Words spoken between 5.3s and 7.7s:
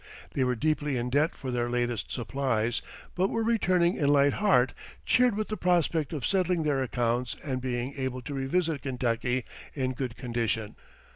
with the prospect of settling their accounts and